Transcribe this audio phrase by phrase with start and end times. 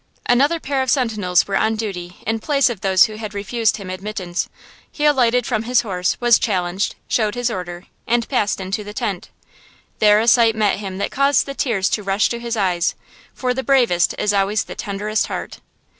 [0.25, 3.91] Another pair of sentinels were on duty in place of those who had refused him
[3.91, 4.49] admittance.
[4.91, 9.29] He alighted from his horse, was challenged, showed his order, and passed into the tent.
[9.99, 13.61] There a sight met him that caused the tears to rush to his eyes–for the
[13.61, 15.59] bravest is always the tenderest heart.